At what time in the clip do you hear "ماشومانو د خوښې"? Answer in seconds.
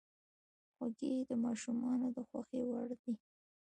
1.45-2.59